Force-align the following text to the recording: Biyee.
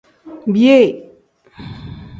Biyee. 0.53 0.87